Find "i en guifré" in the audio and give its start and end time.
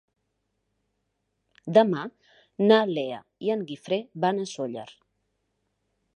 3.49-4.01